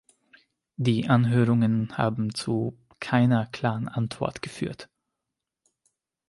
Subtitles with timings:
[0.77, 4.89] Die Anhörungen haben zu keiner klaren Antwort geführt.